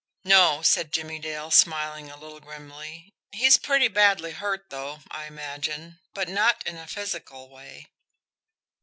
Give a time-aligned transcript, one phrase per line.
[0.23, 3.13] "No," said Jimmie Dale, smiling a little grimly.
[3.33, 7.87] "He's pretty badly hurt, though, I imagine but not in a physical way."